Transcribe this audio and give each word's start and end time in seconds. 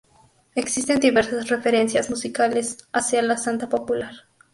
Existen 0.55 0.99
diversas 0.99 1.49
referencias 1.49 2.09
musicales 2.09 2.87
hacía 2.91 3.21
la 3.21 3.37
santa 3.37 3.69
popular. 3.69 4.15